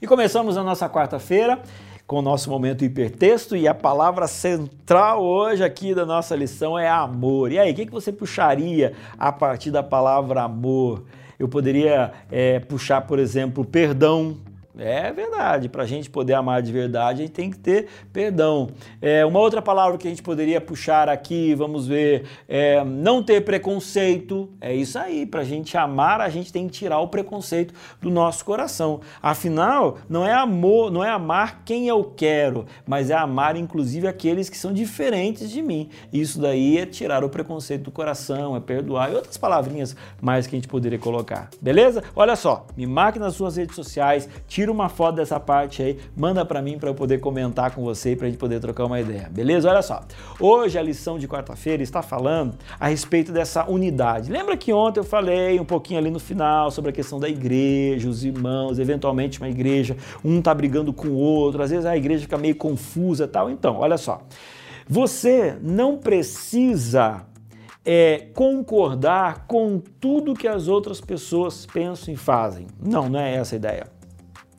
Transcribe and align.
E 0.00 0.06
começamos 0.06 0.56
a 0.56 0.62
nossa 0.62 0.88
quarta-feira 0.88 1.60
com 2.06 2.20
o 2.20 2.22
nosso 2.22 2.48
momento 2.48 2.84
hipertexto 2.84 3.56
e 3.56 3.66
a 3.66 3.74
palavra 3.74 4.28
central 4.28 5.24
hoje 5.24 5.64
aqui 5.64 5.92
da 5.92 6.06
nossa 6.06 6.36
lição 6.36 6.78
é 6.78 6.88
amor. 6.88 7.50
E 7.50 7.58
aí, 7.58 7.72
o 7.72 7.74
que 7.74 7.90
você 7.90 8.12
puxaria 8.12 8.92
a 9.18 9.32
partir 9.32 9.72
da 9.72 9.82
palavra 9.82 10.42
amor? 10.42 11.02
Eu 11.36 11.48
poderia 11.48 12.12
é, 12.30 12.60
puxar, 12.60 13.00
por 13.02 13.18
exemplo, 13.18 13.64
perdão, 13.64 14.36
é 14.78 15.12
verdade, 15.12 15.68
para 15.68 15.82
a 15.82 15.86
gente 15.86 16.08
poder 16.08 16.34
amar 16.34 16.62
de 16.62 16.70
verdade, 16.70 17.22
a 17.22 17.26
gente 17.26 17.34
tem 17.34 17.50
que 17.50 17.58
ter 17.58 17.88
perdão. 18.12 18.70
É, 19.02 19.24
uma 19.26 19.40
outra 19.40 19.60
palavra 19.60 19.98
que 19.98 20.06
a 20.06 20.10
gente 20.10 20.22
poderia 20.22 20.60
puxar 20.60 21.08
aqui, 21.08 21.54
vamos 21.54 21.86
ver, 21.86 22.26
é 22.48 22.84
não 22.84 23.22
ter 23.22 23.44
preconceito. 23.44 24.48
É 24.60 24.74
isso 24.74 24.98
aí, 24.98 25.26
para 25.26 25.40
a 25.40 25.44
gente 25.44 25.76
amar, 25.76 26.20
a 26.20 26.28
gente 26.28 26.52
tem 26.52 26.66
que 26.68 26.72
tirar 26.72 27.00
o 27.00 27.08
preconceito 27.08 27.74
do 28.00 28.08
nosso 28.08 28.44
coração. 28.44 29.00
Afinal, 29.20 29.98
não 30.08 30.24
é 30.24 30.32
amor, 30.32 30.90
não 30.90 31.02
é 31.02 31.10
amar 31.10 31.62
quem 31.64 31.88
eu 31.88 32.04
quero, 32.04 32.64
mas 32.86 33.10
é 33.10 33.14
amar 33.14 33.56
inclusive 33.56 34.06
aqueles 34.06 34.48
que 34.48 34.56
são 34.56 34.72
diferentes 34.72 35.50
de 35.50 35.60
mim. 35.60 35.88
Isso 36.12 36.40
daí 36.40 36.78
é 36.78 36.86
tirar 36.86 37.24
o 37.24 37.28
preconceito 37.28 37.84
do 37.84 37.90
coração, 37.90 38.56
é 38.56 38.60
perdoar 38.60 39.10
e 39.10 39.14
outras 39.14 39.36
palavrinhas 39.36 39.96
mais 40.20 40.46
que 40.46 40.54
a 40.54 40.58
gente 40.58 40.68
poderia 40.68 40.98
colocar. 40.98 41.50
Beleza? 41.60 42.02
Olha 42.14 42.36
só, 42.36 42.66
me 42.76 42.86
marque 42.86 43.18
nas 43.18 43.34
suas 43.34 43.56
redes 43.56 43.74
sociais, 43.74 44.28
tira 44.46 44.67
tira 44.68 44.72
uma 44.72 44.88
foto 44.88 45.16
dessa 45.16 45.40
parte 45.40 45.82
aí, 45.82 45.98
manda 46.14 46.44
para 46.44 46.60
mim 46.60 46.78
para 46.78 46.90
eu 46.90 46.94
poder 46.94 47.18
comentar 47.18 47.74
com 47.74 47.82
você 47.82 48.12
e 48.12 48.16
para 48.16 48.26
a 48.26 48.30
gente 48.30 48.38
poder 48.38 48.60
trocar 48.60 48.84
uma 48.84 49.00
ideia, 49.00 49.28
beleza? 49.30 49.68
Olha 49.68 49.80
só, 49.80 50.02
hoje 50.38 50.78
a 50.78 50.82
lição 50.82 51.18
de 51.18 51.26
quarta-feira 51.26 51.82
está 51.82 52.02
falando 52.02 52.54
a 52.78 52.88
respeito 52.88 53.32
dessa 53.32 53.68
unidade. 53.68 54.30
Lembra 54.30 54.56
que 54.56 54.72
ontem 54.72 55.00
eu 55.00 55.04
falei 55.04 55.58
um 55.58 55.64
pouquinho 55.64 55.98
ali 55.98 56.10
no 56.10 56.20
final 56.20 56.70
sobre 56.70 56.90
a 56.90 56.92
questão 56.92 57.18
da 57.18 57.28
igreja, 57.28 58.08
os 58.08 58.24
irmãos, 58.24 58.78
eventualmente 58.78 59.38
uma 59.38 59.48
igreja, 59.48 59.96
um 60.22 60.42
tá 60.42 60.52
brigando 60.52 60.92
com 60.92 61.08
o 61.08 61.16
outro, 61.16 61.62
às 61.62 61.70
vezes 61.70 61.86
a 61.86 61.96
igreja 61.96 62.22
fica 62.22 62.36
meio 62.36 62.54
confusa 62.54 63.26
tal. 63.26 63.48
Então, 63.48 63.76
olha 63.78 63.96
só, 63.96 64.22
você 64.86 65.56
não 65.62 65.96
precisa 65.96 67.24
é, 67.84 68.28
concordar 68.34 69.46
com 69.46 69.80
tudo 69.98 70.34
que 70.34 70.46
as 70.46 70.68
outras 70.68 71.00
pessoas 71.00 71.64
pensam 71.64 72.12
e 72.12 72.16
fazem. 72.16 72.66
Não, 72.78 73.08
não 73.08 73.18
é 73.18 73.34
essa 73.34 73.54
a 73.54 73.56
ideia. 73.56 73.97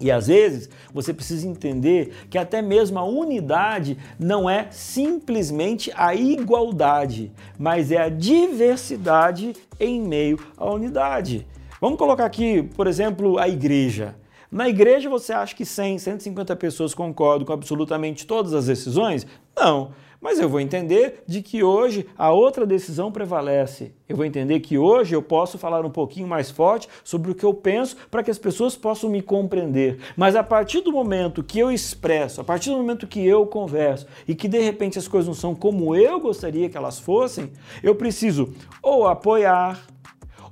E 0.00 0.10
às 0.10 0.26
vezes 0.26 0.68
você 0.92 1.14
precisa 1.14 1.46
entender 1.46 2.12
que 2.28 2.36
até 2.36 2.60
mesmo 2.60 2.98
a 2.98 3.04
unidade 3.04 3.96
não 4.18 4.50
é 4.50 4.66
simplesmente 4.70 5.92
a 5.94 6.14
igualdade, 6.14 7.30
mas 7.58 7.92
é 7.92 7.98
a 7.98 8.08
diversidade 8.08 9.54
em 9.78 10.00
meio 10.00 10.38
à 10.56 10.68
unidade. 10.68 11.46
Vamos 11.80 11.98
colocar 11.98 12.24
aqui, 12.24 12.62
por 12.62 12.86
exemplo, 12.86 13.38
a 13.38 13.48
igreja. 13.48 14.16
Na 14.54 14.68
igreja 14.68 15.10
você 15.10 15.32
acha 15.32 15.52
que 15.52 15.64
100, 15.64 15.98
150 15.98 16.54
pessoas 16.54 16.94
concordam 16.94 17.44
com 17.44 17.52
absolutamente 17.52 18.24
todas 18.24 18.54
as 18.54 18.66
decisões? 18.66 19.26
Não. 19.56 19.90
Mas 20.20 20.38
eu 20.38 20.48
vou 20.48 20.60
entender 20.60 21.24
de 21.26 21.42
que 21.42 21.64
hoje 21.64 22.06
a 22.16 22.30
outra 22.30 22.64
decisão 22.64 23.10
prevalece. 23.10 23.92
Eu 24.08 24.14
vou 24.14 24.24
entender 24.24 24.60
que 24.60 24.78
hoje 24.78 25.12
eu 25.12 25.20
posso 25.20 25.58
falar 25.58 25.84
um 25.84 25.90
pouquinho 25.90 26.28
mais 26.28 26.52
forte 26.52 26.88
sobre 27.02 27.32
o 27.32 27.34
que 27.34 27.42
eu 27.42 27.52
penso 27.52 27.96
para 28.08 28.22
que 28.22 28.30
as 28.30 28.38
pessoas 28.38 28.76
possam 28.76 29.10
me 29.10 29.20
compreender. 29.20 29.98
Mas 30.16 30.36
a 30.36 30.44
partir 30.44 30.82
do 30.82 30.92
momento 30.92 31.42
que 31.42 31.58
eu 31.58 31.72
expresso, 31.72 32.40
a 32.40 32.44
partir 32.44 32.70
do 32.70 32.76
momento 32.76 33.08
que 33.08 33.26
eu 33.26 33.44
converso 33.48 34.06
e 34.26 34.36
que 34.36 34.46
de 34.46 34.60
repente 34.60 35.00
as 35.00 35.08
coisas 35.08 35.26
não 35.26 35.34
são 35.34 35.52
como 35.52 35.96
eu 35.96 36.20
gostaria 36.20 36.68
que 36.68 36.76
elas 36.76 37.00
fossem, 37.00 37.50
eu 37.82 37.96
preciso 37.96 38.54
ou 38.80 39.08
apoiar, 39.08 39.84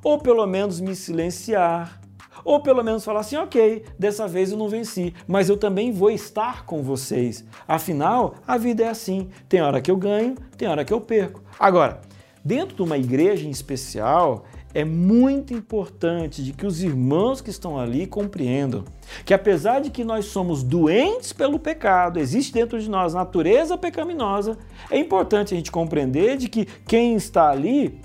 ou 0.03 0.19
pelo 0.19 0.45
menos 0.45 0.81
me 0.81 0.97
silenciar, 0.97 2.02
ou 2.45 2.61
pelo 2.61 2.83
menos 2.83 3.05
falar 3.05 3.21
assim, 3.21 3.37
ok, 3.37 3.85
dessa 3.99 4.27
vez 4.27 4.53
eu 4.53 4.59
não 4.59 4.69
venci, 4.69 5.15
mas 5.27 5.49
eu 5.49 5.57
também 5.57 5.93
vou 5.93 6.11
estar 6.11 6.65
com 6.67 6.83
vocês. 6.83 7.45
Afinal, 7.67 8.35
a 8.47 8.57
vida 8.57 8.85
é 8.85 8.89
assim: 8.89 9.29
tem 9.49 9.61
hora 9.61 9.81
que 9.81 9.91
eu 9.91 9.97
ganho, 9.97 10.37
tem 10.57 10.69
hora 10.69 10.85
que 10.85 10.93
eu 10.93 11.01
perco. 11.01 11.43
Agora, 11.59 12.01
dentro 12.45 12.77
de 12.77 12.83
uma 12.83 12.99
igreja 12.99 13.47
em 13.47 13.51
especial, 13.51 14.45
é 14.75 14.85
muito 14.85 15.53
importante 15.53 16.43
de 16.43 16.53
que 16.53 16.67
os 16.67 16.83
irmãos 16.83 17.41
que 17.41 17.51
estão 17.51 17.79
ali 17.79 18.07
compreendam 18.07 18.85
que 19.25 19.35
apesar 19.35 19.81
de 19.81 19.91
que 19.91 20.05
nós 20.05 20.27
somos 20.27 20.63
doentes 20.63 21.33
pelo 21.33 21.59
pecado, 21.59 22.19
existe 22.19 22.53
dentro 22.53 22.81
de 22.81 22.89
nós 22.89 23.15
natureza 23.15 23.77
pecaminosa, 23.77 24.57
é 24.91 24.99
importante 24.99 25.53
a 25.53 25.57
gente 25.57 25.71
compreender 25.71 26.37
de 26.37 26.49
que 26.49 26.67
quem 26.87 27.15
está 27.15 27.51
ali 27.51 28.01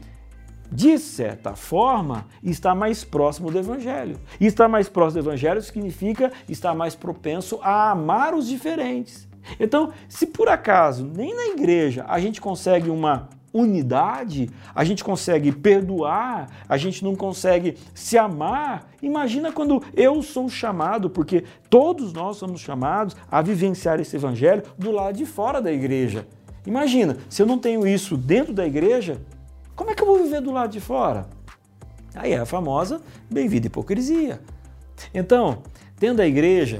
de 0.78 1.00
certa 1.00 1.56
forma, 1.56 2.28
está 2.44 2.76
mais 2.76 3.04
próximo 3.04 3.50
do 3.50 3.58
Evangelho. 3.58 4.20
E 4.40 4.46
estar 4.46 4.68
mais 4.68 4.88
próximo 4.88 5.24
do 5.24 5.30
Evangelho 5.30 5.60
significa 5.60 6.32
estar 6.48 6.76
mais 6.76 6.94
propenso 6.94 7.60
a 7.64 7.90
amar 7.90 8.36
os 8.36 8.48
diferentes. 8.48 9.28
Então, 9.60 9.92
se 10.08 10.28
por 10.28 10.48
acaso 10.48 11.04
nem 11.04 11.36
na 11.36 11.48
igreja 11.48 12.06
a 12.08 12.20
gente 12.20 12.40
consegue 12.40 12.92
uma 12.92 13.28
unidade, 13.52 14.52
a 14.76 14.84
gente 14.84 15.04
consegue 15.04 15.52
perdoar, 15.52 16.48
a 16.70 16.78
gente 16.78 17.04
não 17.04 17.16
consegue 17.16 17.76
se 17.96 18.16
amar. 18.16 18.88
Imagina 19.02 19.52
quando 19.52 19.82
eu 19.96 20.22
sou 20.22 20.48
chamado, 20.48 21.10
porque 21.10 21.44
todos 21.72 22.14
nós 22.14 22.38
somos 22.38 22.62
chamados 22.62 23.16
a 23.32 23.42
vivenciar 23.42 24.00
esse 24.00 24.16
evangelho 24.16 24.62
do 24.78 24.92
lado 24.92 25.18
de 25.18 25.26
fora 25.26 25.60
da 25.60 25.74
igreja. 25.74 26.28
Imagina, 26.68 27.18
se 27.28 27.42
eu 27.42 27.48
não 27.48 27.58
tenho 27.58 27.88
isso 27.88 28.16
dentro 28.16 28.54
da 28.54 28.68
igreja, 28.68 29.20
como 29.78 29.92
é 29.92 29.94
que 29.94 30.02
eu 30.02 30.08
vou 30.08 30.24
viver 30.24 30.42
do 30.42 30.52
lado 30.52 30.72
de 30.72 30.82
fora? 30.82 31.30
Aí 32.16 32.32
é 32.32 32.40
a 32.40 32.48
famosa 32.48 33.00
bem-vinda 33.30 33.68
hipocrisia. 33.68 34.42
Então, 35.14 35.62
dentro 36.00 36.18
da 36.18 36.26
igreja, 36.26 36.80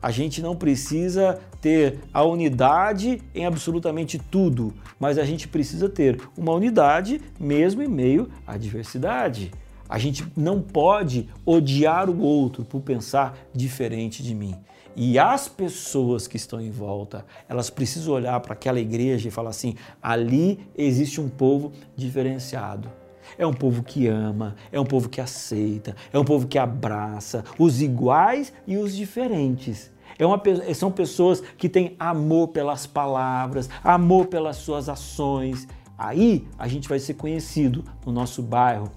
a 0.00 0.10
gente 0.10 0.40
não 0.40 0.56
precisa 0.56 1.38
ter 1.60 1.98
a 2.12 2.24
unidade 2.24 3.20
em 3.34 3.44
absolutamente 3.44 4.18
tudo, 4.18 4.72
mas 4.98 5.18
a 5.18 5.24
gente 5.24 5.46
precisa 5.46 5.90
ter 5.90 6.22
uma 6.38 6.52
unidade 6.52 7.20
mesmo 7.38 7.82
em 7.82 7.88
meio 7.88 8.30
à 8.46 8.56
diversidade. 8.56 9.52
A 9.86 9.98
gente 9.98 10.24
não 10.34 10.62
pode 10.62 11.28
odiar 11.44 12.08
o 12.08 12.18
outro 12.18 12.64
por 12.64 12.80
pensar 12.80 13.36
diferente 13.52 14.22
de 14.22 14.34
mim. 14.34 14.54
E 15.00 15.16
as 15.16 15.46
pessoas 15.46 16.26
que 16.26 16.36
estão 16.36 16.60
em 16.60 16.72
volta, 16.72 17.24
elas 17.48 17.70
precisam 17.70 18.12
olhar 18.12 18.40
para 18.40 18.54
aquela 18.54 18.80
igreja 18.80 19.28
e 19.28 19.30
falar 19.30 19.50
assim: 19.50 19.76
ali 20.02 20.68
existe 20.76 21.20
um 21.20 21.28
povo 21.28 21.70
diferenciado. 21.94 22.90
É 23.38 23.46
um 23.46 23.52
povo 23.52 23.84
que 23.84 24.08
ama, 24.08 24.56
é 24.72 24.80
um 24.80 24.84
povo 24.84 25.08
que 25.08 25.20
aceita, 25.20 25.94
é 26.12 26.18
um 26.18 26.24
povo 26.24 26.48
que 26.48 26.58
abraça 26.58 27.44
os 27.56 27.80
iguais 27.80 28.52
e 28.66 28.76
os 28.76 28.96
diferentes. 28.96 29.88
É 30.18 30.26
uma, 30.26 30.42
são 30.74 30.90
pessoas 30.90 31.40
que 31.56 31.68
têm 31.68 31.94
amor 31.96 32.48
pelas 32.48 32.84
palavras, 32.84 33.70
amor 33.84 34.26
pelas 34.26 34.56
suas 34.56 34.88
ações. 34.88 35.68
Aí 35.96 36.44
a 36.58 36.66
gente 36.66 36.88
vai 36.88 36.98
ser 36.98 37.14
conhecido 37.14 37.84
no 38.04 38.10
nosso 38.10 38.42
bairro 38.42 38.90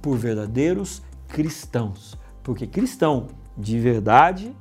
por 0.00 0.16
verdadeiros 0.16 1.02
cristãos. 1.26 2.16
Porque 2.44 2.64
cristão 2.64 3.26
de 3.56 3.76
verdade 3.80 4.54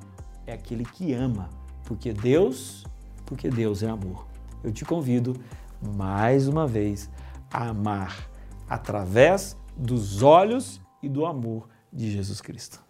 é 0.47 0.53
aquele 0.53 0.85
que 0.85 1.13
ama, 1.13 1.49
porque 1.85 2.13
Deus, 2.13 2.85
porque 3.25 3.49
Deus 3.49 3.83
é 3.83 3.89
amor. 3.89 4.25
Eu 4.63 4.71
te 4.71 4.85
convido 4.85 5.35
mais 5.95 6.47
uma 6.47 6.65
vez 6.65 7.09
a 7.51 7.67
amar 7.67 8.27
através 8.67 9.55
dos 9.75 10.23
olhos 10.23 10.81
e 11.03 11.09
do 11.09 11.25
amor 11.25 11.67
de 11.91 12.11
Jesus 12.11 12.41
Cristo. 12.41 12.86